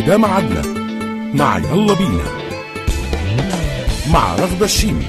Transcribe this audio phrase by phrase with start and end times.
[0.00, 0.62] وده ميعادنا
[1.34, 2.24] مع يلا بينا.
[4.12, 5.06] مع رغدة الشيمي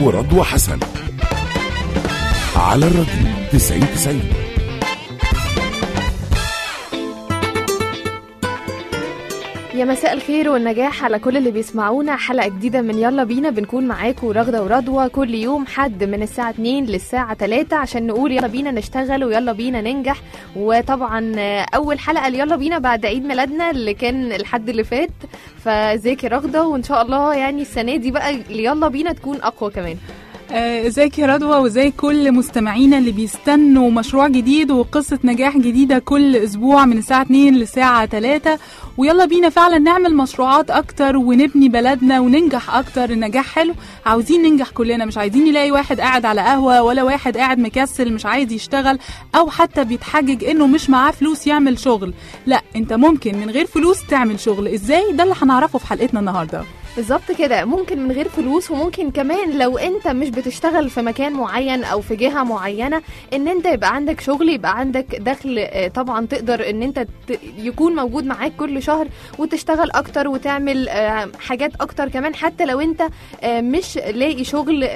[0.00, 0.78] ورضوى حسن.
[2.56, 4.43] على الراديو 90
[9.74, 12.16] يا مساء الخير والنجاح على كل اللي بيسمعونا.
[12.16, 13.50] حلقة جديدة من يلا بينا.
[13.50, 18.46] بنكون معاكم رغدة ورضوى كل يوم حد من الساعة 2 للساعة 3 عشان نقول يلا
[18.46, 20.20] بينا نشتغل ويلا بينا ننجح.
[20.56, 25.10] وطبعا آه، أول حلقة ليلا بينا بعد عيد ميلادنا اللي كان الحد اللي فات.
[25.64, 29.96] فازيك يا رغدة وإن شاء الله يعني السنة دي بقى يلا بينا تكون أقوى كمان.
[30.56, 36.84] ازيك يا رضوى وازاي كل مستمعينا اللي بيستنوا مشروع جديد وقصة نجاح جديدة كل أسبوع
[36.84, 38.58] من الساعة 2 للساعة 3
[38.98, 43.10] ويلا بينا فعلا نعمل مشروعات أكتر ونبني بلدنا وننجح أكتر.
[43.10, 43.74] النجاح حلو؟
[44.06, 48.26] عاوزين ننجح كلنا مش عايزين نلاقي واحد قاعد على قهوة ولا واحد قاعد مكسل مش
[48.26, 48.98] عايز يشتغل
[49.34, 52.14] أو حتى بيتحجج إنه مش معاه فلوس يعمل شغل.
[52.46, 54.68] لا أنت ممكن من غير فلوس تعمل شغل.
[54.68, 56.62] إزاي؟ ده اللي هنعرفه في حلقتنا النهارده.
[56.96, 57.64] بالظبط كده.
[57.64, 62.16] ممكن من غير فلوس وممكن كمان لو انت مش بتشتغل في مكان معين أو في
[62.16, 67.06] جهة معينة ان انت يبقى عندك شغل يبقى عندك دخل آه، طبعا تقدر ان انت
[67.58, 73.02] يكون موجود معاك كل شهر وتشتغل أكتر وتعمل آه، حاجات أكتر كمان حتى لو انت
[73.42, 74.88] آه، مش لاقي شغل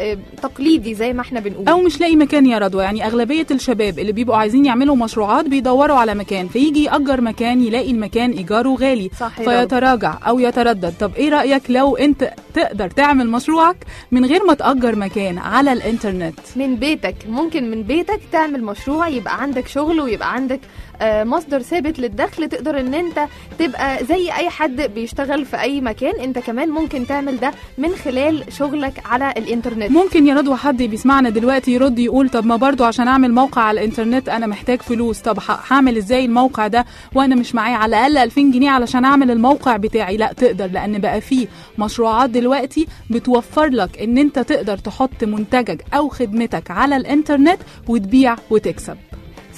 [0.43, 1.69] تقليدي زي ما إحنا بنقول.
[1.69, 2.83] أو مش لاقي مكان يا رضوى.
[2.85, 7.91] يعني أغلبية الشباب اللي بيبقوا عايزين يعملوا مشروعات بيدوروا على مكان فيجي يأجر مكان يلاقي
[7.91, 9.59] المكان إيجاره غالي صح يا رضوى.
[9.61, 10.95] فيتراجع أو يتردد.
[11.01, 13.77] طب إيه رأيك لو انت تقدر تعمل مشروعك
[14.13, 16.39] من غير ما تأجر مكان على الانترنت.
[16.57, 20.61] من بيتك ممكن من بيتك تعمل مشروع يبقى عندك شغل ويبقى عندك
[21.03, 23.21] مصدر ثابت للدخل تقدر إن أنت
[23.59, 26.21] تبقى زي أي حد بيشتغل في أي مكان.
[26.21, 29.91] أنت كمان ممكن تعمل ده من خلال شغلك على الإنترنت.
[29.91, 33.81] ممكن يا رضوى حد بيسمعنا دلوقتي يرد يقول طب ما برضو عشان أعمل موقع على
[33.81, 35.21] الإنترنت أنا محتاج فلوس.
[35.21, 35.39] طب
[35.71, 40.17] هعمل إزاي الموقع ده وأنا مش معايا؟ على الأقل 2000 جنيه علشان أعمل الموقع بتاعي.
[40.17, 41.47] لا تقدر لأن بقى فيه
[41.79, 47.59] مشروعات دلوقتي بتوفر لك إن أنت تقدر تحط منتجك أو خدمتك على الإنترنت
[47.89, 48.97] وتبيع وتكسب.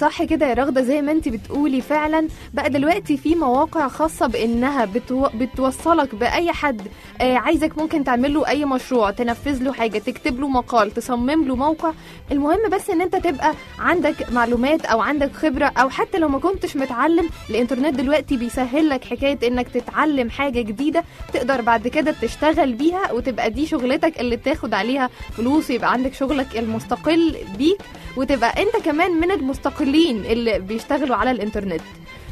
[0.01, 2.29] صح كده يا رغدة زي ما انت بتقولي فعلا.
[2.55, 5.27] بقى دلوقتي في مواقع خاصة بإنها بتو...
[5.35, 6.83] بتوصلك بأي حد
[7.21, 11.57] آه عايزك ممكن تعمل له أي مشروع تنفذ له حاجة تكتب له مقال تصمم له
[11.57, 11.93] موقع.
[12.33, 16.77] المهم بس إن انت تبقى عندك معلومات أو عندك خبرة أو حتى لو ما كنتش
[16.77, 23.13] متعلم الإنترنت دلوقتي بيسهل لك حكاية إنك تتعلم حاجة جديدة تقدر بعد كده تشتغل بيها
[23.13, 27.79] وتبقى دي شغلتك اللي تاخد عليها فلوس ويبقى عندك شغلك المستقل بيك.
[28.17, 31.81] وتبقى أنت كمان من المستقلين اللي بيشتغلوا على الإنترنت.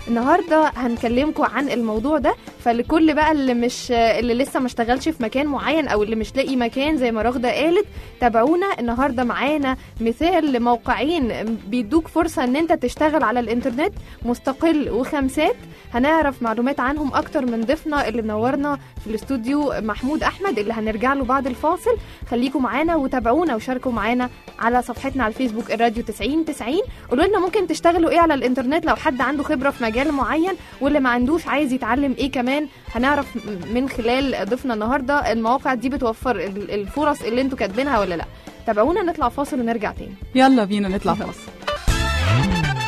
[0.08, 5.46] النهارده هنكلمكم عن الموضوع ده فلكل بقى اللي مش اللي لسه ما اشتغلش في مكان
[5.46, 7.86] معين أو اللي مش لاقي مكان زي ما رغدة قالت
[8.20, 8.66] تابعونا.
[8.80, 11.32] النهارده معانا مثال لموقعين
[11.69, 13.92] بيدوك فرصة إن أنت تشتغل على الإنترنت
[14.22, 15.56] مستقل وخمسات.
[15.94, 21.25] هنعرف معلومات عنهم أكتر من ضيفنا اللي منورنا في الاستوديو محمود أحمد اللي هنرجع له
[21.25, 21.97] بعد الفاصل.
[22.31, 26.75] خليكم معانا وتابعونا وشاركوا معانا على صفحتنا على الفيسبوك الراديو 90 90
[27.10, 31.00] قولوا لنا ممكن تشتغلوا إيه على الإنترنت لو حد عنده خبرة في مجال معين واللي
[31.00, 32.66] ما عندوش عايز يتعلم إيه كمان.
[32.94, 33.26] هنعرف
[33.75, 38.25] من خلال ضيفنا النهارده المواقع دي بتوفر ال- الفرص اللي أنتوا كاتبينها ولا لأ.
[38.66, 40.15] تابعونا نطلع فاصل ونرجع تاني.
[40.34, 41.50] يلا بينا نطلع فاصل.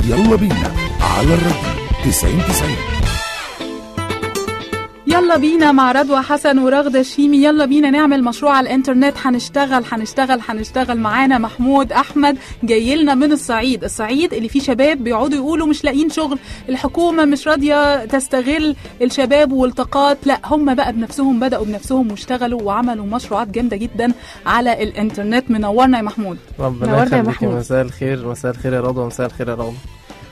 [0.09, 2.71] يلا بينا على الراديو 90 90
[5.11, 7.45] يلا بينا مع رضوى حسن ورغدة شيمي.
[7.45, 9.15] يلا بينا نعمل مشروع على الإنترنت.
[9.23, 10.99] هنشتغل هنشتغل هنشتغل.
[10.99, 13.85] معانا محمود أحمد جاي لنا من الصعيد.
[13.85, 16.39] الصعيد اللي فيه شباب بيقعدوا يقولوا مش لاقيين شغل.
[16.69, 20.19] الحكومة مش راضية تستغل الشباب والطاقات.
[20.27, 24.13] لا هم بقى بنفسهم بدأوا بنفسهم واشتغلوا وعملوا مشروعات جامدة جدا
[24.47, 25.51] على الإنترنت.
[25.51, 26.39] منورنا يا محمود.
[26.59, 27.55] ربنا محمود.
[27.55, 29.75] مساء الخير مساء الخير يا رضوى مساء الخير يا رضوى.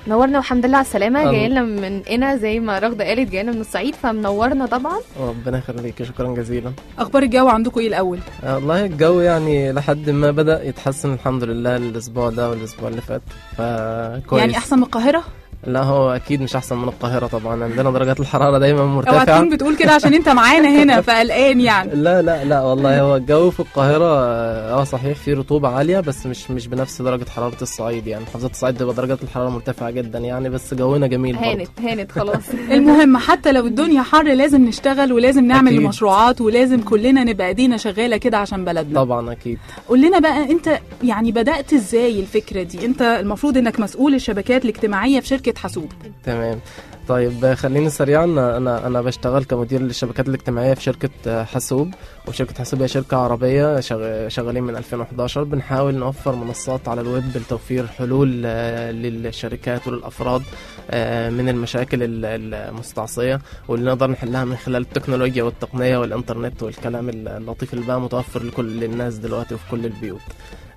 [0.09, 1.33] نورنا والحمد لله على السلامة.
[1.33, 4.99] جاي لنا من هنا زي ما رغدة قالت جاي لنا من الصعيد فمنورنا طبعا.
[5.21, 6.73] ربنا يخليكي شكرا جزيلا.
[6.99, 11.77] أخبار الجو عندكم إيه الأول؟ آه، والله الجو يعني لحد ما بدأ يتحسن الحمد لله
[11.77, 13.23] الأسبوع ده والأسبوع اللي فات.
[13.57, 14.41] فكويس.
[14.43, 15.25] يعني أحسن من القاهرة؟
[15.67, 17.65] لا هو أكيد مش أحسن من القاهرة طبعا.
[17.65, 19.25] عندنا درجات الحرارة دايما اوعى مرتفعة.
[19.25, 21.91] تكون بتقول كده عشان أنت معانا هنا فقلقان يعني.
[21.95, 26.51] لا لا لا والله هو الجو في القاهرة آه صحيح في رطوبة عالية بس مش
[26.51, 28.25] مش بنفس درجة حرارة الصعيد يعني.
[28.25, 31.51] محافظة الصعيد بتبقى درجات الحرارة مرتفعة جدا يعني بس جونا جميل برضه.
[31.51, 32.43] هانت هانت خلاص.
[32.71, 35.89] المهم حتى لو الدنيا حر لازم نشتغل ولازم نعمل أكيد.
[35.89, 39.01] مشروعات ولازم كلنا نبقى إيدينا شغالة كده عشان بلدنا.
[39.05, 39.59] طبعا أكيد.
[39.89, 45.21] قول لنا بقى أنت يعني بدأت إزاي الفكرة دي؟ أنت المفروض إنك مسؤول الشبكات الاجتماعية
[45.21, 45.93] في شركة حاسوب.
[46.25, 46.61] تمام.
[47.09, 51.95] طيب خليني سريعا أنا أنا بشتغل كمدير للشبكات الاجتماعية في شركة آه، حاسوب.
[52.29, 57.87] وشركة حاسوب هي شركة عربية شغ- شغالين من 2011 بنحاول نوفر منصات على الويب لتوفير
[57.87, 60.43] حلول آه، للشركات وللأفراد
[60.91, 67.75] آه، من المشاكل ال- المستعصية واللي نقدر نحلها من خلال التكنولوجيا والتقنية والإنترنت والكلام اللطيف
[67.75, 70.21] اللي بقى متوفر لكل الناس دلوقتي وفي كل البيوت.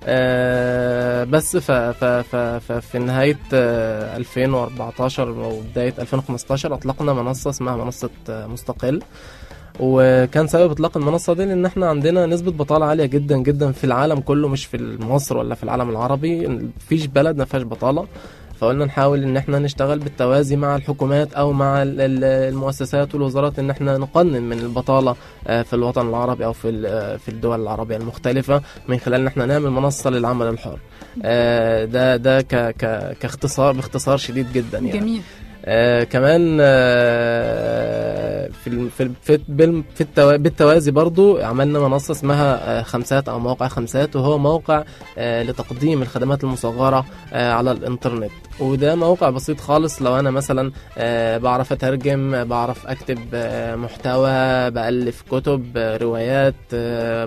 [0.06, 8.10] آه، بس ف ف ف ففي نهاية آه، 2014 وبداية 2015 أطلقنا منصة اسمها منصة
[8.28, 9.02] آه، مستقل.
[9.80, 14.20] وكان سبب إطلاق المنصة دي لأن إحنا عندنا نسبة بطالة عالية جدا جدا في العالم
[14.20, 16.46] كله مش في مصر ولا في العالم العربي.
[16.48, 18.06] مفيش بلد ما فيهاش بطالة.
[18.62, 23.70] فقلنا نحاول إن إحنا نشتغل بالتوازي مع الحكومات أو مع ال- ال- المؤسسات والوزارات إن
[23.70, 25.16] إحنا نقنن من البطالة
[25.46, 29.46] آه، في الوطن العربي أو في آه، في الدول العربية المختلفة من خلال إن إحنا
[29.46, 30.78] نعمل منصة للعمل الحر.
[31.24, 32.40] آه، ده ده
[33.20, 34.98] كاختصار باختصار شديد جدا يعني.
[34.98, 35.20] جميل.
[35.64, 39.38] آه كمان آه في في في
[39.94, 44.84] في التوا- بالتوازي برضو عملنا منصة اسمها آه خمسات أو موقع خمسات وهو موقع
[45.18, 48.30] آه لتقديم الخدمات المصغرة آه على الإنترنت.
[48.60, 50.72] وده موقع بسيط خالص لو أنا مثلا
[51.38, 56.54] بعرف أترجم آه، بعرف أكتب آه محتوى بألف كتب روايات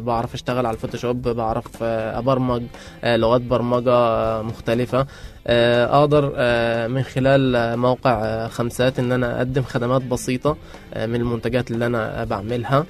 [0.03, 4.99] بعرف أشتغل على الفوتوشوب بعرف آه لغات برمجة مختلفة.
[4.99, 5.07] آه،
[5.47, 10.57] أقدر آه، من خلال آه، موقع آه، خمسات إن أنا أقدم خدمات بسيطة
[10.93, 12.77] آه، من المنتجات اللي أنا بعملها.
[12.77, 12.85] آه،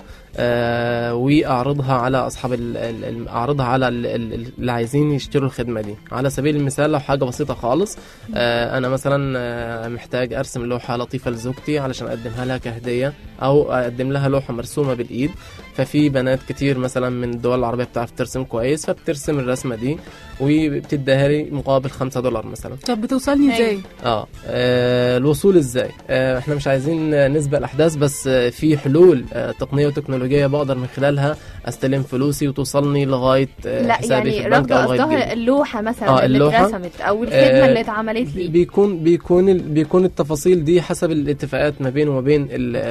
[1.13, 5.95] واعرضها على أصحاب ال- ال- ال- أعرضها على ال- ال- اللي عايزين يشتروا الخدمة دي.
[6.11, 7.97] على سبيل المثال لو حاجة بسيطة خالص
[8.35, 14.11] آه، أنا مثلا آه، محتاج أرسم لوحة لطيفة لزوجتي علشان أقدمها لها كهدية أو أقدم
[14.11, 15.31] لها لوحة مرسومة بالإيد.
[15.75, 19.97] ففي بنات كتير مثلا من الدول العربية بتعرف ترسم كويس فبترسم الرسمة دي
[20.41, 22.75] وبتديها لي مقابل 5 دولار مثلا.
[22.87, 28.27] طب بتوصلني إزاي؟ آه آه، الوصول إزاي؟ آه إحنا مش عايزين آه، نسبق الأحداث بس
[28.27, 29.89] آه في حلول آه تقنية
[30.25, 31.37] وتكنولوجيه بقدر من خلالها.
[31.65, 35.33] استلم فلوسي وتوصلني لغاية آه لا حسابي في يعني البنك رغدة أو لغاية.
[35.33, 36.47] اللوحة مثلا آه، اللي.
[36.59, 41.89] اترسمت أو الخدمة آه، اللي اتعملت لي بيكون بيكون بيكون التفاصيل دي حسب الاتفاقات ما
[41.89, 42.47] بينه وما بين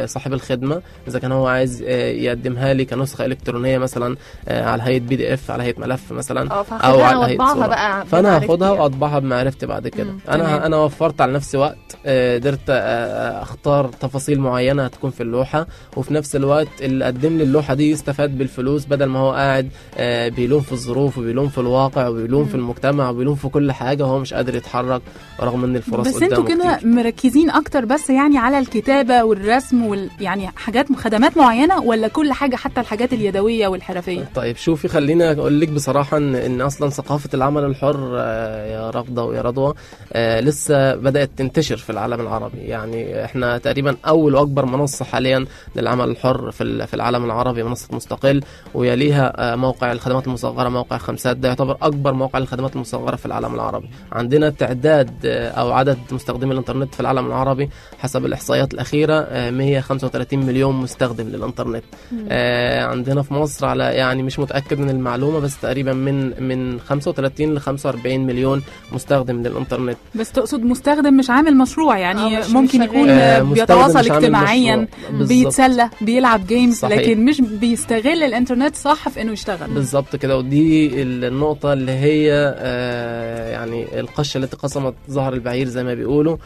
[0.06, 4.16] صاحب الخدمة إذا كان هو عايز آه، يقدمها لي كنسخة إلكترونية مثلا
[4.48, 7.66] آه، على هيئة بي دي إف على هيئة ملف مثلا فهاخدها على واطبعها صورة.
[7.66, 8.80] بقى فأنا هاخدها يعني.
[8.80, 10.40] وأطبعها بمعرفتي بعد كده مم، تمام.
[10.40, 11.76] أنا أنا وفرت على نفسي وقت
[12.06, 15.66] آه، قدرت آه، أختار تفاصيل معينة هتكون في اللوحة
[15.96, 20.28] وفي نفس الوقت اللي قدم لي اللوحة دي يستفاد بالفلوس بدل ما هو قاعد آه،
[20.28, 24.34] بيلوم في الظروف وبيلوم في الواقع وبيلوم في المجتمع وبيلوم في كل حاجة وهو مش
[24.34, 25.02] قادر يتحرك
[25.40, 26.78] رغم إن الفرص بس أنتوا كده.
[26.84, 30.11] مركزين أكتر بس يعني على الكتابة والرسم وال...
[30.20, 35.60] يعني حاجات خدمات معينة ولا كل حاجة حتى الحاجات اليدوية والحرفية؟ طيب شوفي خليني أقول
[35.60, 39.75] لك بصراحة إن إن أصلا ثقافة العمل الحر آه، يا رغده ويا رضوى
[40.12, 42.58] آه، لسه بدأت تنتشر في العالم العربي.
[42.58, 45.44] يعني إحنا تقريبا أول وأكبر منصة حاليا
[45.76, 48.43] للعمل الحر في ال- في العالم العربي منصة مستقل.
[48.74, 53.54] ويليها آه، موقع الخدمات المصغرة موقع خمسات ده يعتبر أكبر موقع للخدمات المصغرة في العالم
[53.54, 57.68] العربي عندنا تعداد آه، أو عدد مستخدمي الإنترنت في العالم العربي
[57.98, 61.84] حسب الإحصائيات الأخيرة آه، 135 مليون مستخدم للإنترنت
[62.28, 67.54] آه، عندنا في مصر على يعني مش متأكد من المعلومة بس تقريبا من من 35
[67.54, 68.62] ل 45 مليون
[68.92, 73.08] مستخدم للإنترنت بس تقصد مستخدم مش عامل مشروع يعني آه، مش- ممكن مش يكون.
[73.10, 74.88] آه، بيتواصل اجتماعيا.
[75.12, 76.98] بيتسلى بيلعب جيمز صحيح.
[76.98, 78.44] لكن مش بيستغل الانترنت
[78.76, 79.70] صح في إنه يشتغل.
[79.70, 85.94] بالظبط كده ودي النقطة اللي هي آه، يعني القشة التي قسمت ظهر البعير زي ما
[85.94, 86.37] بيقولوا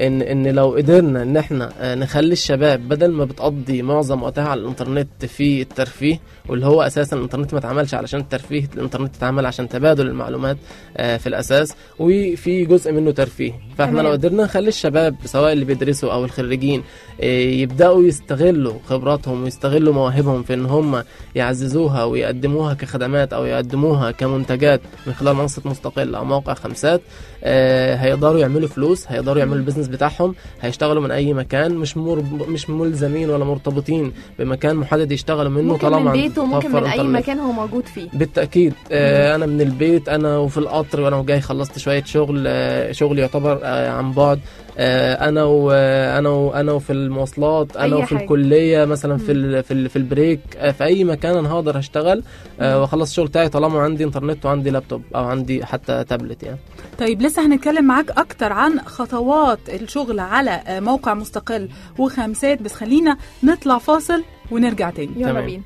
[0.00, 4.60] ان إن لو قدرنا إن إحنا آه، نخلي الشباب بدل ما بتقضي معظم وقتها على
[4.60, 10.06] الإنترنت في الترفيه واللي هو أساسا الإنترنت ما اتعملش علشان الترفيه الإنترنت اتعمل عشان تبادل
[10.06, 10.56] المعلومات
[10.96, 13.52] آه، في الأساس وفي جزء منه ترفيه.
[13.78, 14.00] فإحنا.
[14.00, 16.82] لو قدرنا نخلي الشباب سواء اللي بيدرسوا أو الخريجين
[17.20, 21.02] آه، يبدأوا يستغلوا خبراتهم ويستغلوا مواهبهم في إن هم
[21.44, 27.00] يعززوها ويقدموها كخدمات أو يقدموها كمنتجات من خلال منصة مستقل أو موقع خمسات.
[27.46, 32.48] هيقدروا يعملوا فلوس هيقدروا يعملوا البيزنس بتاعهم هيشتغلوا من أي مكان مش مرب...
[32.48, 37.02] مش ملزمين ولا مرتبطين بمكان محدد يشتغلوا منه ممكن طالما من بيته متوفر من أي.
[37.02, 38.08] مكان هو موجود فيه.
[38.12, 43.18] بالتأكيد آه أنا من البيت أنا وفي القطر وأنا جاي خلصت شوية شغل آه شغل
[43.18, 44.40] يعتبر آه عن بعد.
[44.78, 48.22] آه أنا وأنا وأنا وفي المواصلات أنا وفي حاجة.
[48.24, 52.22] الكلية مثلا في ال في, ال في البريك آه في أي مكان أنا هقدر أشتغل
[52.60, 56.58] آه وأخلص الشغل بتاعي طالما عندي إنترنت وعندي لابتوب أو عندي حتى تابلت يعني.
[56.98, 63.78] طيب لسه هنتكلم معاك أكتر عن خطوات الشغل على موقع مستقل وخمسات بس خلينا نطلع
[63.78, 65.12] فاصل ونرجع تاني.
[65.16, 65.40] يلا.
[65.40, 65.62] بينا.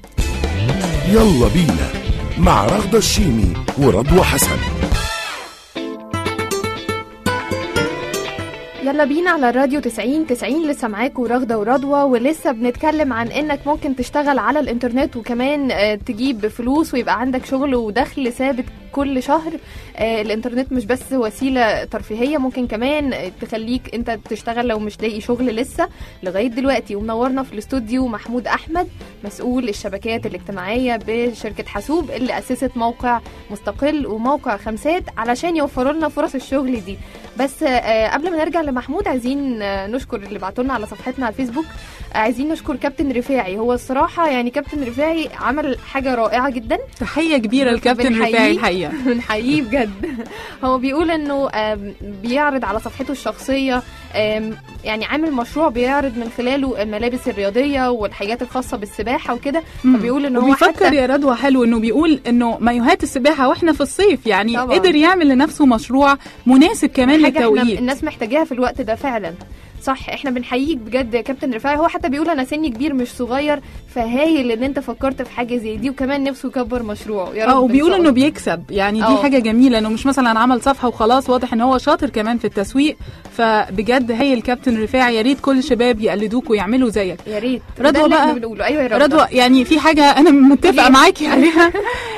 [1.08, 1.88] يلا بينا
[2.38, 4.56] مع رغدة الشيمي ورضوى حسن.
[8.82, 13.97] يلا بينا على الراديو 90 90 لسه معاكم رغدة ورضوى ولسه بنتكلم عن إنك ممكن
[13.97, 18.64] تشتغل على الإنترنت وكمان آه، تجيب فلوس ويبقى عندك شغل ودخل ثابت
[18.99, 19.52] كل شهر
[19.97, 25.47] آه، الإنترنت مش بس وسيلة ترفيهية ممكن كمان تخليك أنت تشتغل لو مش لاقي شغل
[25.47, 25.88] لسه.
[26.23, 28.88] لغاية دلوقتي ومنورنا في الاستوديو محمود أحمد
[29.25, 36.35] مسؤول الشبكات الاجتماعية بشركة حاسوب اللي أسست موقع مستقل وموقع خمسات علشان يوفروا لنا فرص
[36.35, 36.97] الشغل دي.
[37.40, 39.59] بس آه، قبل ما نرجع لمحمود عايزين
[39.90, 41.64] نشكر اللي بعتوا لنا على صفحتنا على الفيسبوك.
[42.14, 43.59] عايزين نشكر كابتن رفاعي.
[43.59, 46.78] هو الصراحة يعني كابتن رفاعي عمل حاجة رائعة جدا.
[47.00, 48.14] تحية كبيرة لكابتن.
[48.23, 48.88] رفاعي الحقيقة.
[49.07, 49.90] بنحييه بجد.
[50.64, 51.49] هو بيقول إنه
[52.23, 53.83] بيعرض على صفحته الشخصية
[54.16, 59.62] آم، يعني عامل مشروع بيعرض من خلاله الملابس الرياضية والحاجات الخاصة بالسباحة وكده.
[59.83, 63.80] فبيقول إن هو وبيفكر حتى يا رضوى حلو إنه بيقول إنه مايوهات السباحة وإحنا في
[63.80, 64.78] الصيف يعني طبعاً.
[64.78, 66.16] قدر يعمل لنفسه مشروع
[66.47, 67.78] مناسب كمان للتوقيت.
[67.78, 69.35] الناس محتاجاها في الوقت ده فعلا.
[69.82, 71.76] صح إحنا بنحييك بجد يا كابتن رفاعي.
[71.76, 73.61] هو حتى بيقول أنا سني كبير مش صغير
[73.94, 77.30] فهايل إن أنت فكرت في حاجة زي دي وكمان نفسه يكبر مشروعه.
[77.35, 78.11] يا رب آه وبيقول إنه.
[78.11, 78.62] بيكسب.
[78.70, 79.23] يعني دي آه.
[79.23, 82.97] حاجة جميلة إنه مش مثلا عمل صفحة وخلاص واضح إن هو شاطر كمان في التسويق.
[83.37, 87.18] فبجد هايل كابتن رفاعي يا ريت كل الشباب يقلدوك ويعملوا زيك.
[87.26, 87.62] يا ريت.
[87.80, 90.88] رضوى بقى- أيوه يا رضوى يعني في حاجة أنا متفقة قوليها.
[90.88, 91.73] معاكي عليها.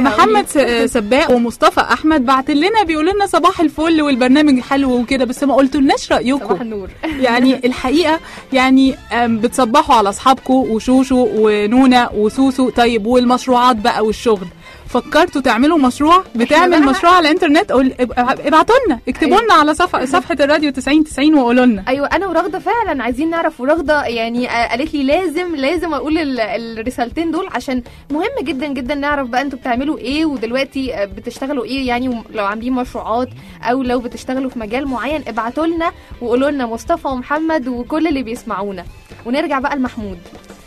[0.00, 5.44] محمد س- سباق ومصطفى أحمد بعت لنا بيقول لنا صباح الفل والبرنامج حلو وكده بس
[5.44, 6.88] ما قلتولناش صباح رأيكم النور.
[7.26, 8.20] يعني الحقيقة
[8.52, 14.46] يعني بتصبحوا على أصحابكم وشوشو ونونا وسوسو طيب والمشروعات بقى والشغل.
[14.92, 18.98] فكرتوا تعملوا مشروع؟ بتعمل مشروع على الإنترنت؟ قول- اب- ابعتوا لنا.
[19.08, 19.44] اكتبوا أيوة.
[19.44, 21.84] لنا على صفحة صفحة الراديو 90 90 وقولوا لنا.
[21.88, 26.40] أيوه أنا ورغده فعلا عايزين نعرف ورغده يعني آه، قالت لي لازم لازم أقول ال-
[26.40, 31.86] الرسالتين دول عشان مهم جدا جدا نعرف بقى أنتوا بتعملوا إيه ودلوقتي آه، بتشتغلوا إيه
[31.88, 33.28] يعني لو عاملين مشروعات
[33.62, 38.84] أو لو بتشتغلوا في مجال معين ابعتوا لنا وقولوا لنا مصطفى ومحمد وكل اللي بيسمعونا.
[39.26, 40.18] ونرجع بقى لمحمود.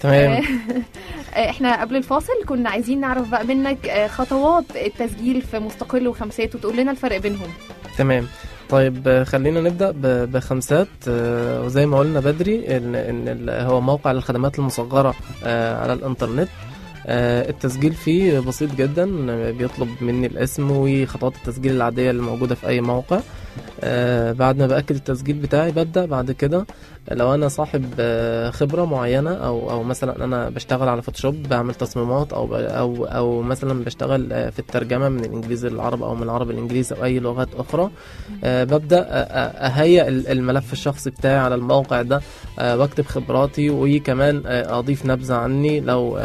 [0.02, 0.44] تمام.
[1.36, 6.78] إحنا قبل الفاصل كنا عايزين نعرف بقى منك آه، خطوات التسجيل في مستقل وخمسات وتقول
[6.78, 7.48] لنا الفرق بينهم.
[7.98, 8.28] تمام.
[8.70, 9.94] طيب آه، خلينا نبدأ
[10.26, 10.88] بخمسات.
[11.08, 16.50] آه، وزي ما قلنا بدري ان إن هو موقع للخدمات المصغرة آه، على الإنترنت.
[17.08, 22.68] آه، التسجيل فيه بسيط جدا آه، بيطلب مني الاسم وخطوات التسجيل العادية اللي موجودة في
[22.68, 23.20] أي موقع.
[23.84, 26.66] آه، بعد ما بأكد التسجيل بتاعي ببدأ بعد كده
[27.12, 32.34] لو أنا صاحب آه، خبرة معينة أو أو مثلا أنا بشتغل على فوتوشوب بعمل تصميمات
[32.34, 36.96] أو أو أو مثلا بشتغل آه، في الترجمة من الإنجليزي للعربي أو من العربي للإنجليزي
[36.96, 37.90] أو أي لغات أخرى
[38.44, 42.22] آه، ببدأ أهيئ ال- الملف الشخصي بتاعي على الموقع ده
[42.60, 46.20] بكتب خبراتي وكمان أضيف نبذة عني لو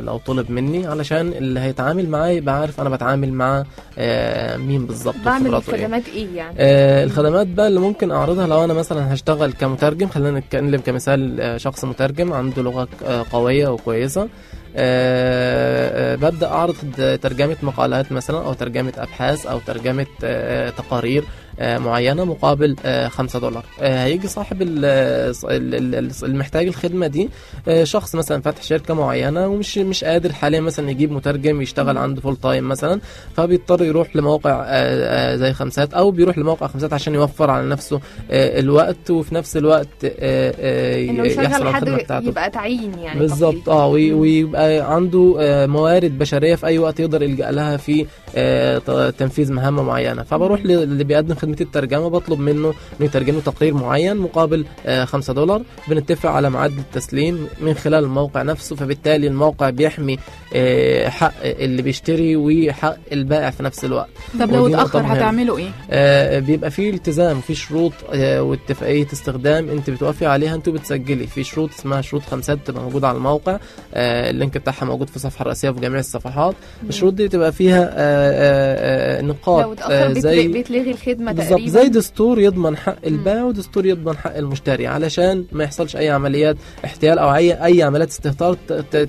[0.00, 3.64] لو طلب مني علشان اللي هيتعامل معايا يبقى عارف أنا بتعامل مع
[4.56, 5.58] مين بالظبط بعمل إيه.
[5.58, 6.54] الخدمات إيه يعني
[7.04, 11.84] الخدمات بقى اللي ممكن أعرضها لو أنا مثلا هشتغل كمترجم خلينا نتكلم كمثال آه، شخص
[11.84, 14.28] مترجم عنده لغة آه، قوية وكويسة.
[14.76, 16.74] آه، ببدأ أعرض
[17.22, 20.06] ترجمة مقالات مثلا أو ترجمة أبحاث أو ترجمة
[20.76, 21.24] تقارير.
[21.60, 23.64] معينة مقابل آه، 5 دولار.
[23.80, 27.28] آه، هيجي صاحب ال- ال- ال- ال- المحتاج الخدمة دي
[27.68, 32.20] آه، شخص مثلا فاتح شركة معينة ومش مش قادر حاليا مثلا يجيب مترجم يشتغل عنده
[32.20, 33.00] full time مثلا
[33.36, 38.00] فبيضطر يروح لموقع آه، آه، زي خمسات أو بيروح لموقع خمسات عشان يوفر على نفسه
[38.30, 42.28] آه، الوقت وفي نفس الوقت آه، آه، يحصل على حد الخدمة بتاعته.
[42.28, 43.68] يبقى تعيين يعني بالظبط.
[43.68, 48.06] آه وي- ويبقى عنده آه، موارد بشرية في أي وقت يقدر يلجأ لها في
[48.36, 50.22] آه، تنفيذ مهمة معينة.
[50.22, 52.74] فبروح للي بيقدم خدمة الترجمة بطلب منه إنه
[53.06, 54.64] يترجم تقرير معين مقابل
[55.04, 55.62] 5 دولار.
[55.88, 60.18] بنتفق على ميعاد التسليم من خلال الموقع نفسه فبالتالي الموقع بيحمي
[60.54, 64.08] آه، حق اللي بيشتري وحق البائع في نفس الوقت.
[64.40, 64.82] طب لو مهمة.
[65.12, 70.68] هتعملوا إيه؟ آه، بيبقى فيه التزام وفي شروط آه، واتفاقية استخدام انت بتوافقي عليها انت
[70.68, 71.26] بتسجلي.
[71.26, 73.58] في شروط اسمها شروط خمسات بتبقى موجودة على الموقع.
[73.94, 76.54] آه، ال link بتاعها موجود في الصفحه الرئيسيه في جميع الصفحات.
[76.88, 81.50] الشروط دي تبقى فيها آه، آه، آه، لو نقاط اتأخر آه، زي بيتلغي الخدمة بالظبط
[81.58, 81.70] تقريبا.
[81.70, 87.18] زي دستور يضمن حق البائع ودستور يضمن حق المشتري علشان ما يحصلش أي عمليات احتيال
[87.18, 88.54] أو اي أي عمليات استهتار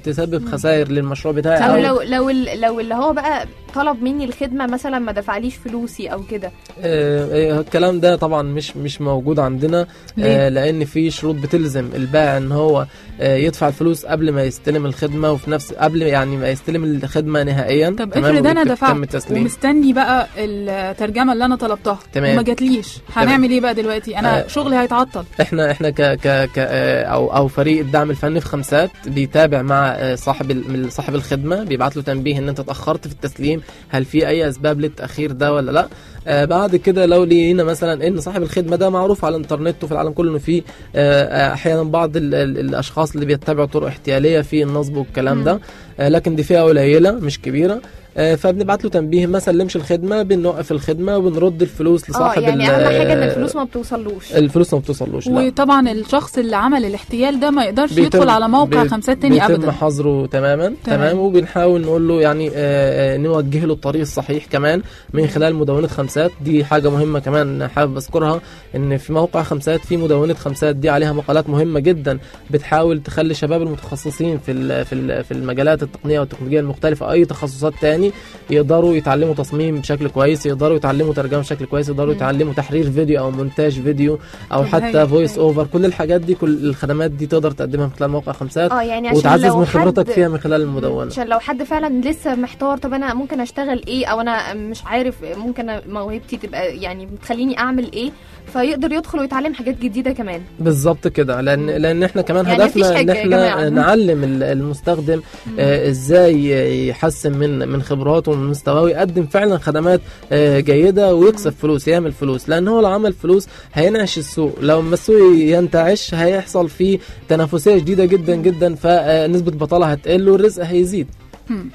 [0.03, 4.99] تسبب خسائر للمشروع بتاعي أو لو لو لو اللي هو بقى طلب مني الخدمة مثلا
[4.99, 6.51] ما دفعليش فلوسي أو كده.
[6.81, 9.87] آه، آه، الكلام ده طبعا مش مش موجود عندنا؟
[10.19, 12.85] آه، لأن في شروط بتلزم البائع إن هو
[13.19, 17.89] يدفع الفلوس قبل ما يستلم الخدمة وفي نفس قبل يعني ما يستلم الخدمة نهائيا.
[17.99, 22.33] طب افرض أنا دفعت ومستني بقى الترجمة اللي أنا طلبتها تمام.
[22.33, 24.47] وما جاتليش هنعمل إيه بقى دلوقتي؟ أنا آه.
[24.47, 25.23] شغلي هيتعطل.
[25.41, 29.87] إحنا إحنا ك ك ك آه، أو أو فريق الدعم الفني في خمسات بيتابع مع
[29.91, 34.49] آه، صاحب صاحب الخدمة بيبعت له تنبيه إن أنت اتأخرت في التسليم هل في أي
[34.49, 35.87] أسباب للتأخير ده ولا لأ؟
[36.27, 40.11] آه بعد كده لو لقينا مثلا إن صاحب الخدمة ده معروف على الإنترنت وفي العالم
[40.11, 40.63] كله إنه في
[40.95, 45.59] آه أحيانا بعض ال ال الأشخاص اللي بيتبعوا طرق احتيالية في النصب والكلام ده
[45.99, 47.73] آه لكن دي فئه قليلة مش كبيرة.
[47.73, 47.79] آه،
[48.15, 52.85] فبنبعت له تنبيه ما سلمش الخدمة بنوقف الخدمة وبنرد الفلوس آه لصاحب يعني ال- أهم
[52.97, 54.33] حاجة إن الفلوس ما بتوصلوش.
[54.33, 58.83] الفلوس ما بتوصلوش وطبعا الشخص اللي عمل الاحتيال ده ما يقدرش بيتم- يدخل على موقع
[58.83, 60.75] بي- خمسات تاني بيتم ابدا حظره تماما تمام.
[60.99, 61.19] تمام.
[61.19, 64.81] وبنحاول نقول له يعني آه، آه، نوجه له الطريق الصحيح كمان
[65.13, 66.31] من خلال مدونة خمسات.
[66.41, 68.41] دي حاجة مهمة كمان حابب أذكرها
[68.75, 72.19] إن في موقع خمسات في مدونة خمسات دي عليها مقالات مهمة جدا
[72.51, 77.73] بتحاول تخلي الشباب المتخصصين في ال- في ال- في المجالات التقنية والتكنولوجية المختلفة أي تخصصات
[77.81, 78.04] تاني
[78.49, 82.13] يقدروا يتعلموا تصميم بشكل كويس يقدروا يتعلموا ترجمة بشكل كويس يقدروا.
[82.13, 84.19] يتعلموا تحرير فيديو أو مونتاج فيديو
[84.51, 85.07] أو حتى.
[85.07, 88.81] voice over كل الحاجات دي كل الخدمات دي تقدر تقدمها من خلال موقع خمسات آه
[88.81, 91.11] يعني عشان وتعزز من خبرتك فيها من خلال المدونة.
[91.11, 95.15] عشان لو حد فعلا لسه محتار طب أنا ممكن أشتغل إيه؟ أو أنا مش عارف
[95.37, 98.11] ممكن موهبتي تبقى يعني بتخليني أعمل إيه؟
[98.53, 100.41] فيقدر يدخل ويتعلم حاجات جديدة كمان.
[100.59, 101.41] بالظبط كده.
[101.41, 103.69] لأن لأن إحنا كمان يعني هدفنا إن إحنا.
[103.69, 105.21] نعلم ال- المستخدم
[105.59, 111.87] آه إزاي يحسن من من خبراته ومن مستواه ويقدم فعلا خدمات آه جيدة ويكسب فلوس
[111.87, 112.49] يعمل فلوس.
[112.49, 114.55] لأن هو لو عمل فلوس هينعش السوق.
[114.61, 116.99] لو ما السوق ينتعش هيحصل فيه
[117.29, 121.07] تنافسية شديده جدا جدا فنسبة البطاله هتقل والرزق هيزيد.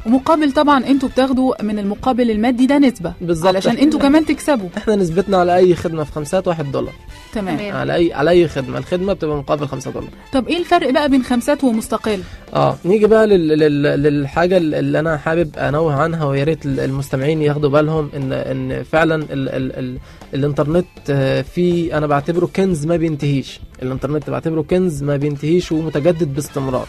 [0.06, 3.12] ومقابل طبعا أنتوا بتاخدوا من المقابل المادي ده نسبة.
[3.20, 3.46] بالظبط.
[3.46, 4.68] علشان أنتوا كمان تكسبوا.
[4.76, 6.94] إحنا نسبتنا على أي خدمة في خمسات واحد دولار.
[7.34, 7.76] تمام.
[7.76, 8.78] على اي على أي خدمة.
[8.78, 10.08] الخدمة بتبقى مقابل خمسة دولار.
[10.32, 12.20] طب إيه الفرق بقى بين خمسات ومستقل؟
[12.54, 13.48] آه نيجي بقى لل...
[13.48, 13.82] لل...
[14.02, 19.48] للحاجة اللي أنا حابب أنوه عنها ويا ريت المستمعين ياخدوا بالهم ان إن فعلا ال...
[19.48, 19.78] ال...
[19.78, 19.98] ال...
[20.34, 23.60] الإنترنت آه، فيه أنا بعتبره كنز ما بينتهيش.
[23.82, 26.86] الإنترنت بعتبره كنز ما بينتهيش ومتجدد باستمرار.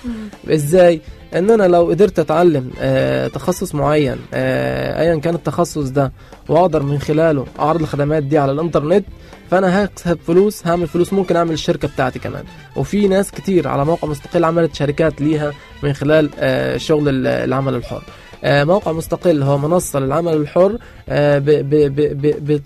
[0.50, 1.02] إزاي؟
[1.36, 6.12] إن أنا لو قدرت أتعلم آه تخصص معين آه ايا كان التخصص ده
[6.50, 9.06] وأقدر من خلاله أعرض الخدمات دي على الإنترنت
[9.52, 12.44] فأنا هكسب فلوس هعمل فلوس ممكن أعمل الشركة بتاعتي كمان.
[12.76, 15.52] وفي ناس كتير على موقع مستقل عملت شركات ليها
[15.84, 18.04] من خلال آه شغل ال- العمل الحر.
[18.44, 20.78] آه، موقع مستقل هو منصة للعمل الحر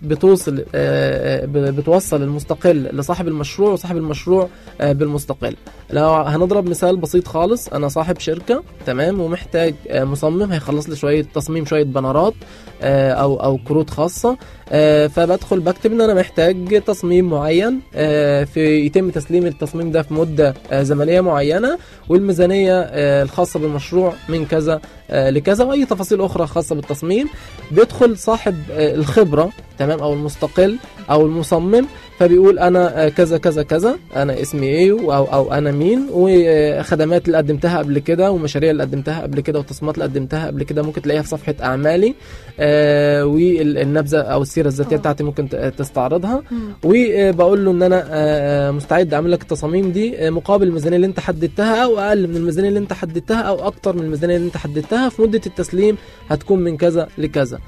[0.04, 4.48] بتوصل آه، آه، بتوصل المستقل لصاحب المشروع وصاحب المشروع
[4.82, 5.56] آه، بالمستقل.
[5.90, 7.68] لو هنضرب مثال بسيط خالص.
[7.68, 12.34] أنا صاحب شركة تمام ومحتاج آه، مصمم هيخلص لي شوية تصميم شوية بنرات
[12.82, 14.38] آه، أو أو كروت خاصة
[14.70, 20.14] آه، فبدخل بكتب إن أنا محتاج تصميم معين آه، في يتم تسليم التصميم ده في
[20.14, 21.78] مدة آه، زمنية معينة
[22.10, 27.28] والميزانية آه، الخاصة بالمشروع من كذا آه، لكذا وأي تفاصيل أخرى خاصة بالتصميم.
[27.72, 28.35] بيدخل صاحب
[28.72, 30.78] آه، الخبرة تمام أو المستقل
[31.10, 31.86] أو المصمم
[32.20, 37.38] فبيقول أنا آه، كذا كذا كذا أنا اسمي إيه أو أو أنا مين وخدمات اللي
[37.38, 41.22] قدمتها قبل كده ومشاريع اللي قدمتها قبل كده والتصميمات اللي قدمتها قبل كده ممكن تلاقيها
[41.22, 42.16] في صفحة أعمالي
[42.60, 44.98] آه، والنبذة أو السيرة الذاتية.
[44.98, 46.44] بتاعتي ممكن تستعرضها.
[46.84, 51.84] وبقول له إن أنا آه، مستعد أعمل لك التصاميم دي مقابل الميزانية اللي أنت حددتها
[51.84, 55.22] أو أقل من الميزانية اللي أنت حددتها أو أكتر من الميزانية اللي أنت حددتها في
[55.22, 55.98] مدة التسليم
[56.30, 57.60] هتكون من كذا لكذا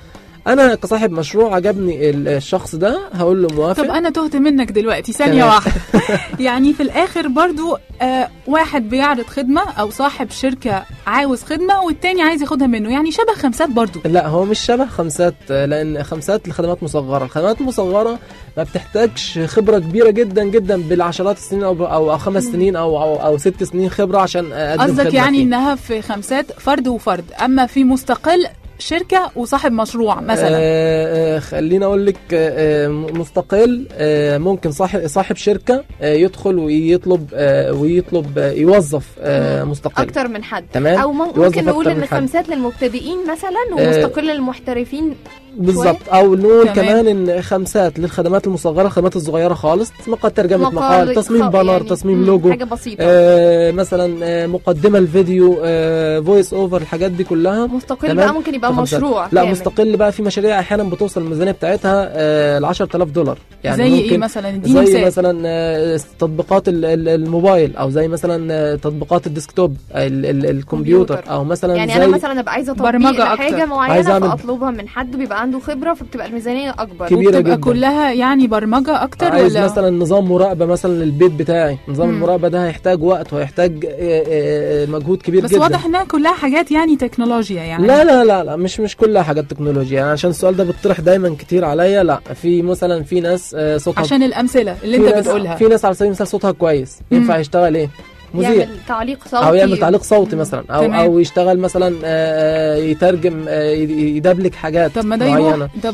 [0.47, 3.83] أنا كصاحب مشروع عجبني ال- الشخص ده هقول له موافق.
[3.83, 5.43] طب أنا تهت منك دلوقتي ثانية.
[5.45, 5.73] واحدة.
[6.39, 12.41] يعني في الآخر برضو آه واحد بيعرض خدمة أو صاحب شركة عاوز خدمة والتاني عايز
[12.41, 12.91] ياخدها منه.
[12.91, 13.99] يعني شبه خمسات برضو.
[14.05, 17.25] لا هو مش شبه خمسات لأن خمسات لخدمات مصغرة.
[17.25, 18.19] الخدمات المصغره
[18.57, 23.15] ما بتحتاجش خبرة كبيرة جدا جدا بالعشرات السنين أو أو, أو خمس سنين أو أو,
[23.15, 25.43] أو ست سنين خبرة عشان قصدك يعني فيه.
[25.43, 27.25] إنها في خمسات فرد وفرد.
[27.45, 28.45] أما في مستقل
[28.79, 30.57] شركة وصاحب مشروع مثلا.
[30.57, 36.55] آه آه، خليني أقول لك آه آه، مستقل آه ممكن صاحب صاحب شركة آه يدخل
[36.59, 40.03] ويطلب آه ويطلب آه يوظف آه مستقل.
[40.03, 40.65] أكتر من حد.
[40.73, 42.05] تمام؟ أو ممكن نقول إن.
[42.05, 45.15] خمسات للمبتدئين مثلا آه، ومستقل للمحترفين
[45.57, 46.69] بالظبط أو نقول.
[46.69, 51.83] كمان إن خمسات للخدمات المصغرة الخدمات الصغيره خالص مقال ترجمة مقال تصميم خ- banner يعني
[51.83, 57.67] تصميم لوجو حاجة بسيطة آه مثلا آه مقدمة الفيديو آه voice over الحاجات دي كلها
[57.67, 58.15] مستقل.
[58.15, 58.73] بقى ممكن يبقى.
[58.73, 59.51] مشروع لا كامل.
[59.51, 64.09] مستقل بقى في مشاريع أحيانا بتوصل الميزانية بتاعتها آه ل 10000 دولار يعني زي ممكن
[64.09, 68.75] إيه مثلا اديني زي مثال مثلا آه، تطبيقات ال- ال- الموبايل أو زي مثلا آه،
[68.75, 71.33] تطبيقات الديسكتوب ال- ال- الكمبيوتر كمبيوتر.
[71.33, 73.21] أو مثلا يعني زي أنا مثلا أبقى عايزة تطبيق.
[73.25, 77.07] عايز معينه فأطلبها من حد بيبقى عنده خبرة فبتبقى الميزانية أكبر.
[77.07, 77.55] كبيرة وبتبقى جدا.
[77.61, 81.77] كلها يعني برمجة أكتر عايز ولا؟ مثلا نظام مراقبة مثلا للبيت بتاعي.
[81.87, 82.15] نظام مم.
[82.15, 85.59] المراقبة ده هيحتاج وقت وهيحتاج آه، آه، مجهود كبير بس جدا.
[85.59, 87.87] واضح إنها كلها حاجات يعني تكنولوجيا يعني.
[87.87, 89.97] لا لا لا لا مش مش كلها حاجات تكنولوجيا.
[89.99, 92.03] يعني عشان السؤال ده بيطرح دايما كتير عليا.
[92.03, 95.55] لا في مثلا في ناس آه، صوتها عشان الأمثلة اللي أنت بتقولها.
[95.55, 96.99] في ناس على سبيل المثال صوتها كويس.
[97.11, 97.39] ينفع مم.
[97.41, 97.89] يشتغل إيه؟
[98.33, 100.99] مذيع يعمل تعليق صوتي أو يعمل تعليق صوتي مثلا أو تمام.
[100.99, 105.93] أو يشتغل مثلا آه، يترجم آه، يدبلك حاجات طب ما ده يروح ده,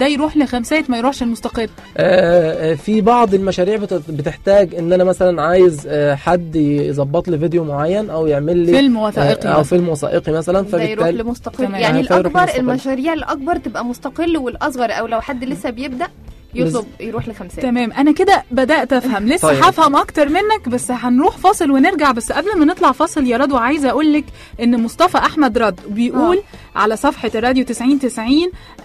[0.00, 5.04] ده, يروح لخمسات ما يروحش المستقل آه، آه، في بعض المشاريع بت- بتحتاج إن أنا
[5.04, 9.62] مثلا عايز آه، حد يظبط لي فيديو معين أو يعمل لي فيلم آه، وثائقي أو.
[9.64, 11.64] فيلم وثائقي مثلا ده يروح فبالتالي لمستقل.
[11.74, 12.58] يعني آه، فيروح الأكبر.
[12.60, 16.06] المشاريع الأكبر تبقى مستقل والأصغر أو لو حد لسه بيبدأ
[16.54, 19.64] يطلب يروح لخمسات تمام أنا كده بدأت أفهم لسه طيب.
[19.64, 23.90] هفهم أكتر منك بس هنروح فاصل ونرجع بس قبل ما نطلع فاصل يا رضوى عايزة
[23.90, 24.24] أقول لك
[24.60, 26.69] إن مصطفى أحمد رد بيقول آه.
[26.76, 28.28] على صفحة الراديو 90 90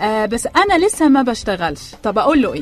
[0.01, 1.81] آه بس أنا لسه ما بشتغلش.
[2.03, 2.61] طب أقول له إيه؟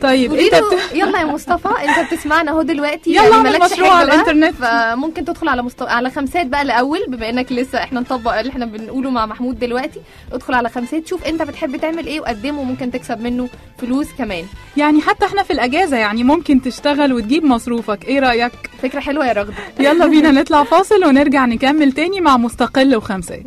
[0.00, 0.78] طيب انت له بت...
[0.94, 3.10] يلا يا مصطفى أنت بتسمعنا أهو دلوقتي.
[3.10, 4.54] يلا يعني مالكش مشروع على الإنترنت.
[4.54, 5.82] فممكن تدخل على مست...
[5.82, 10.00] على خمسات بقى الأول بما إنك لسه إحنا نطبق اللي إحنا بنقوله مع محمود دلوقتي.
[10.32, 14.44] ادخل على خمسات شوف أنت بتحب تعمل إيه وقدمه وممكن تكسب منه فلوس كمان.
[14.76, 18.04] يعني حتى إحنا في الأجازة يعني ممكن تشتغل وتجيب مصروفك.
[18.04, 18.52] إيه رأيك؟
[18.82, 23.42] فكرة حلوة يا رغده يلا بينا نطلع فاصل ونرجع نكمل تاني مع مستقل وخمسات.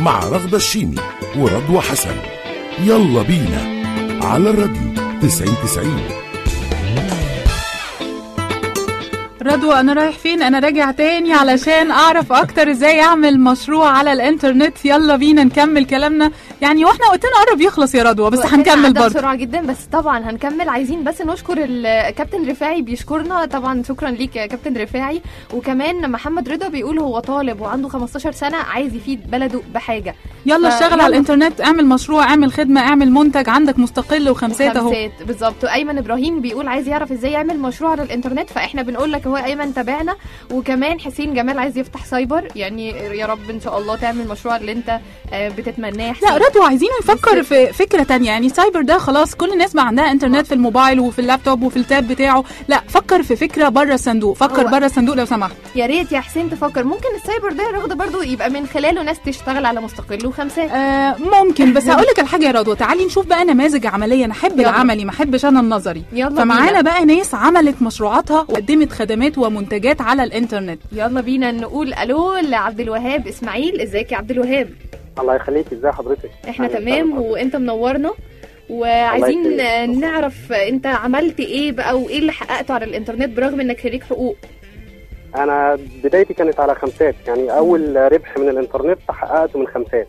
[0.00, 0.96] مع رغدة الشيمي
[1.36, 2.16] ورضوى حسن.
[2.84, 3.62] يلا بينا
[4.22, 6.00] على الراديو 90 90
[9.42, 14.84] رضوى أنا رايح فين؟ أنا راجع تاني علشان أعرف أكتر إزاي أعمل مشروع على الإنترنت.
[14.84, 16.30] يلا بينا نكمل كلامنا.
[16.62, 19.06] يعني وإحنا وقتنا قرب يخلص يا رضوى بس هنكمل برضه.
[19.06, 20.68] بسرعة جدا بس طبعا هنكمل.
[20.68, 23.44] عايزين بس نشكر الكابتن رفاعي بيشكرنا.
[23.46, 25.22] طبعا شكرا ليك يا كابتن رفاعي.
[25.54, 30.14] وكمان محمد رضا بيقول هو طالب وعنده 15 سنة عايز يفيد بلده بحاجة.
[30.46, 31.00] يلا اشتغل.
[31.00, 34.88] على الإنترنت اعمل مشروع اعمل خدمة اعمل منتج عندك مستقل وخمسات اهو.
[34.88, 35.64] خمسات بالظبط.
[35.64, 39.74] ايمن إبراهيم بيقول عايز يعرف إزاي يعمل مشروع على الإنترنت فإحنا بنقول لك هو أيمن
[39.74, 40.16] تابعنا.
[40.52, 44.72] وكمان حسين جمال عايز يفتح سايبر يعني يا رب إن شاء الله تعمل المشروع اللي
[44.72, 45.00] أنت
[45.32, 46.14] آه، بتتمناه.
[46.22, 48.26] لا رضوى عايزين نفكر في فكرة تانية.
[48.30, 51.84] يعني سايبر ده خلاص كل الناس بقى عندها انترنت في الموبايل وفي اللابتوب وفي ال
[51.84, 52.44] tab بتاعه.
[52.68, 54.36] لا فكر في فكرة بره الصندوق.
[54.36, 55.52] فكر بره الصندوق لو سمحت.
[55.76, 56.84] يا ريت يا حسين تفكر.
[56.84, 61.72] ممكن السايبر ده رغده برضو يبقى من خلاله ناس تشتغل على مستقل وخمسات آه ممكن.
[61.72, 62.76] بس هقول لك على حاجة يا رضوى.
[62.76, 64.24] تعالي نشوف بقى نماذج عملية.
[64.24, 64.60] أنا أحب.
[64.60, 66.02] العملي ما أحبش أنا النظري.
[66.12, 66.80] يلا فمعانا.
[66.80, 70.80] بقى ناس عملت مشروعاتها وقدمت خدمات ومنتجات على الإنترنت.
[70.92, 73.80] يلا بينا نقول ألو لعبد الوهاب إسماعيل.
[73.80, 74.70] إزيك يا عبد الوهاب؟
[75.18, 77.18] الله يخليك ازي حضرتك؟ إحنا تمام.
[77.20, 78.12] وأنت منورنا.
[78.70, 80.00] وعايزين.
[80.00, 84.36] نعرف أنت عملت إيه بقى وإيه اللي حققته على الإنترنت برغم إنك خريج حقوق؟
[85.36, 90.08] أنا بدايتي كانت على خمسات يعني أول ربح من الإنترنت حققته من خمسات.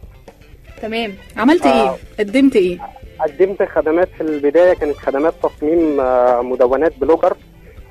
[0.81, 1.13] تمام.
[1.37, 1.83] عملت آه.
[1.91, 2.77] إيه قدمت إيه؟
[3.19, 7.37] قدمت خدمات في البداية كانت خدمات تصميم آه، مدونات بلوجر.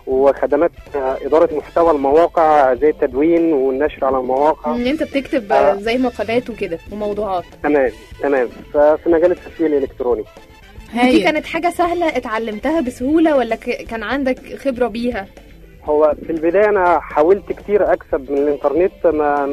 [0.07, 4.75] وخدمات إدارة محتوى المواقع زي التدوين والنشر على المواقع.
[4.75, 5.75] إن أنت بتكتب آه.
[5.75, 7.45] زي مقالات وكده وموضوعات.
[7.63, 7.91] تمام
[8.23, 8.49] تمام.
[8.75, 10.23] ففي مجال التسويق الإلكتروني.
[10.93, 11.25] دي هايل.
[11.25, 15.27] كانت حاجة سهلة اتعلمتها بسهولة ولا ك- كان عندك خبرة بيها؟
[15.85, 19.47] هو في البداية أنا حاولت كتير أكسب من الإنترنت ما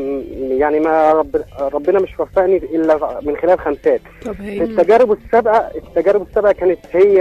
[0.57, 4.01] يعني ما رب ربنا مش وفقني إلا من خلال خمسات.
[4.39, 7.13] التجارب السابقه التجارب السابقة كانت هي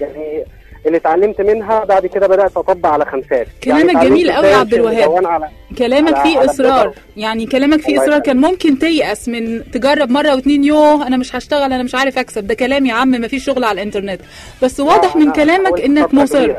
[0.00, 0.44] يعني
[0.86, 4.74] اللي اتعلمت منها بعد كده بدأت أطبق على خمسات كلامك اتعلمت جميل قوي يا عبد
[4.74, 5.26] الوهاب.
[5.26, 6.92] على كلامك على- فيه إصرار.
[7.16, 8.18] يعني كلامك فيه إصرار.
[8.18, 12.46] كان ممكن تيأس من تجرب مرة واتنين يوه أنا مش هشتغل أنا مش عارف أكسب.
[12.46, 14.20] ده كلام يا عم مفيش شغل على الإنترنت.
[14.62, 16.54] بس واضح أنا من كلامك إنك مصر.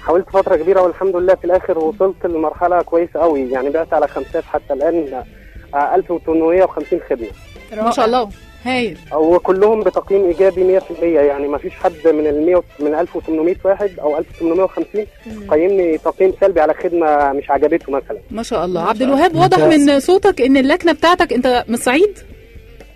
[0.00, 4.44] حاولت فترة كبيرة والحمد لله في الآخر وصلت لمرحلة كويسة قوي يعني بعت على خمسات
[4.44, 5.22] حتى الآن
[5.74, 7.28] آه، 1850 خدمة.
[7.82, 8.28] ما شاء الله.
[8.64, 8.98] هايل.
[9.14, 14.18] وكلهم بتقييم إيجابي 100% يعني ما فيش حد من ال 100 من 1800 واحد أو
[14.18, 15.06] 1850
[15.50, 18.18] قيمني تقييم سلبي على خدمة مش عجبته مثلا.
[18.30, 18.88] ما شاء الله.
[18.88, 22.18] عبد الوهاب واضح من صوتك إن اللكنة بتاعتك أنت من الصعيد؟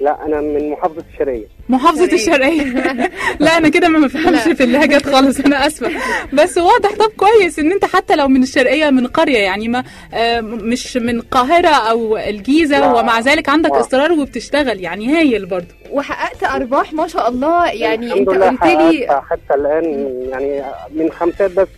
[0.00, 1.57] لا أنا من محافظة الشرقية.
[1.68, 2.62] محافظة الشرقية
[3.40, 4.54] لا أنا كده ما بفهمش لا.
[4.54, 5.90] في اللهجات خالص أنا آسفة.
[6.32, 6.94] بس واضح.
[6.94, 11.08] طب كويس إن أنت حتى لو من الشرقية من قرية يعني ما آه، مش من
[11.16, 12.92] القاهرة أو الجيزة لا.
[12.94, 13.80] ومع ذلك عندك آه.
[13.80, 15.66] إصرار وبتشتغل يعني هايل برضه.
[15.90, 17.66] وحققت أرباح ما شاء الله.
[17.70, 19.84] يعني لله قلت لي حتى الآن
[20.30, 20.62] يعني
[20.94, 21.68] من خمسات بس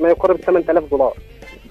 [0.00, 1.12] ما يقارب 8000 دولار.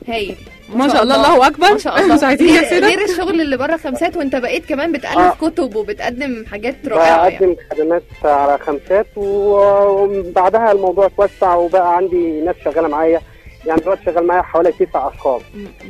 [0.07, 0.35] هايل
[0.75, 1.15] ما شاء الله.
[1.15, 1.47] الله.
[1.47, 1.71] أكبر.
[1.71, 2.15] ما شاء الله.
[2.15, 5.29] مش عايزين غير, نحسدك غير الشغل اللي بره خمسات وانت بقيت كمان بتالف آه.
[5.41, 7.45] كتب وبتقدم حاجات رائعة يعني.
[7.45, 13.21] بقدم خدمات على خمسات وبعدها الموضوع اتوسع وبقى عندي ناس شغالة معايا.
[13.65, 15.41] يعني دلوقتي شغال معايا حوالي تسع أشخاص.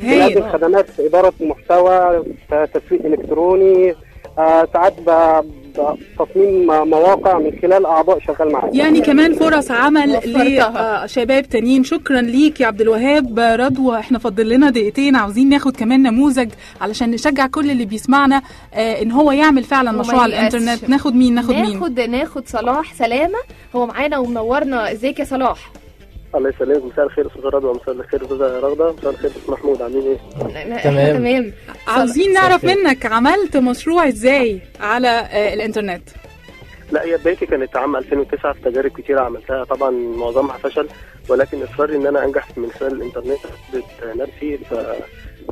[0.03, 3.95] بقدم خدمات إدارة محتوى تسويق إلكتروني
[4.37, 4.93] آه، ساعات
[6.19, 10.19] تصميم مواقع من خلال أعضاء شغال معايا يعني كمان فرص عمل.
[10.25, 11.83] لشباب تانيين.
[11.83, 13.39] شكرا ليك يا عبد الوهاب.
[13.39, 15.15] رضوى إحنا فاضل لنا دقيقتين.
[15.15, 16.49] عاوزين ناخد كمان نموذج
[16.81, 18.41] علشان نشجع كل اللي بيسمعنا
[18.73, 20.37] آه إن هو يعمل فعلا مشروع على.
[20.37, 20.89] الإنترنت.
[20.89, 23.39] ناخد مين؟ ناخد مين؟ ناخد ناخد صلاح سلامة.
[23.75, 24.91] هو معانا ومنورنا.
[24.91, 25.71] إزيك يا صلاح؟
[26.35, 28.91] الله يسلمك مساء الخير أستاذ رضوى مساء الخير أستاذة رغدة.
[28.91, 29.81] مساء الخير أستاذ محمود.
[29.81, 30.17] عاملين إيه؟
[30.83, 31.17] تمام.
[31.17, 31.53] تمام.
[31.87, 36.09] عاوزين نعرف منك عملت مشروع إزاي على آه، الإنترنت؟
[36.91, 39.63] لا هي بدايتي كانت عام 2009 في تجارب كتيرة عملتها.
[39.63, 40.87] طبعا معظمها فشل
[41.29, 43.39] ولكن إصراري إن أنا أنجح من خلال الإنترنت.
[43.45, 44.73] اثبت نفسي ف...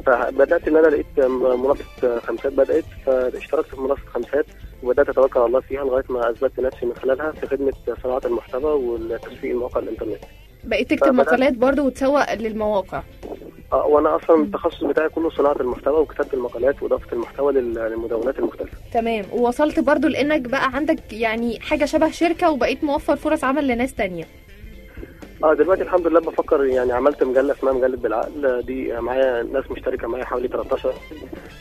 [0.05, 4.45] فبدات إن أنا لقيت منصة خمسات بدأت فاشتركت في منصة خمسات
[4.83, 8.73] وبدأت أتوكل على الله فيها لغاية ما اثبتت نفسي من خلالها في خدمة صناعة المحتوى
[8.73, 10.19] والتسويق المواقع الإنترنت.
[10.63, 13.01] بقيت تكتب مقالات برضو وتسوق للمواقع.
[13.73, 18.77] آه، وأنا أصلا التخصص بتاعي كله صناعة المحتوى وكتابة المقالات وإضافة المحتوى لل- للمدونات المختلفة.
[18.93, 19.25] تمام.
[19.31, 24.25] ووصلت برضو لإنك بقى عندك يعني حاجة شبه شركة وبقيت موفر فرص عمل لناس تانية.
[25.43, 28.61] آه دلوقتي الحمد لله بفكر يعني عملت مجلة اسمها مجلة بالعقل.
[28.61, 30.93] دي معايا ناس مشتركة معايا حوالي 13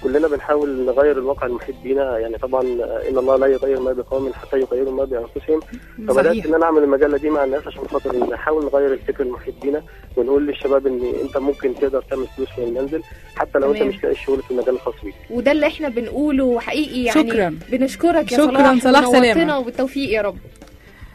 [0.03, 2.19] كلنا بنحاول نغير الواقع المحيط بينا.
[2.19, 2.63] يعني طبعا
[3.09, 5.61] إن الله لا يغير ما بقوم حتى يغيروا ما بأنفسهم.
[6.09, 9.83] فبدأت إن أنا أعمل المجلة دي مع الناس عشان خاطر نحاول نغير الفكر المحيط بينا
[10.17, 13.03] ونقول للشباب إن أنت ممكن تقدر تعمل فلوس من المنزل
[13.37, 13.83] حتى لو أنت.
[13.83, 15.15] مش لاقي الشغل في المجال الخاص بيك.
[15.31, 17.31] وده اللي إحنا بنقوله حقيقي يعني.
[17.31, 17.59] شكراً.
[17.71, 19.59] بنشكرك يا شكراً، صلاح صلاح سلامة.
[19.59, 20.37] وبالتوفيق يا رب.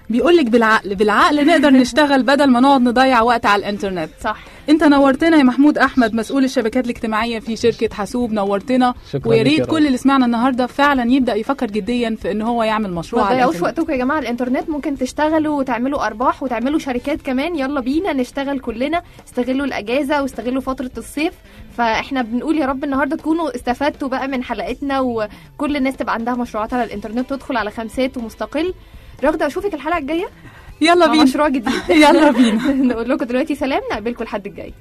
[0.09, 4.09] بيقول لك بالعقل بالعقل نقدر نشتغل بدل ما نقعد نضيع وقت على الإنترنت.
[4.21, 4.43] صح.
[4.69, 8.93] انت نورتنا يا محمود أحمد مسؤول الشبكات الاجتماعية في شركة حاسوب نورتنا.
[9.25, 9.65] ويا ريت.
[9.65, 13.61] كل اللي سمعنا النهارده فعلا يبدأ يفكر جديا في إن هو يعمل مشروع ما تضيعوش
[13.61, 17.55] وقتكم يا جماعة الإنترنت ممكن تشتغلوا وتعملوا أرباح وتعملوا شركات كمان.
[17.55, 19.01] يلا بينا نشتغل كلنا.
[19.27, 21.33] استغلوا الأجازة واستغلوا فترة الصيف.
[21.77, 26.73] فإحنا بنقول يا رب النهارده تكونوا استفدتوا بقى من حلقتنا وكل الناس تبقى عندها مشروعات
[26.73, 27.29] على الإنترنت.
[27.29, 28.73] تدخل على خمسات ومستقل.
[29.23, 30.27] رغده أشوفك الحلقة الجاية؟
[30.81, 31.23] يلا بينا.
[31.23, 31.73] مشروع جديد.
[32.03, 32.73] يلا بينا.
[32.73, 34.73] نقول لكم دلوقتي سلام نقابلكم الحد الجاي.